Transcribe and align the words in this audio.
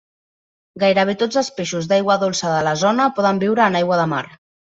Gairebé 0.83 1.13
tots 1.23 1.41
els 1.41 1.51
peixos 1.59 1.89
d'aigua 1.91 2.17
dolça 2.25 2.55
de 2.55 2.63
la 2.69 2.73
zona 2.87 3.09
poden 3.19 3.43
viure 3.47 3.67
en 3.69 3.81
aigua 3.83 4.01
de 4.03 4.09
mar. 4.15 4.25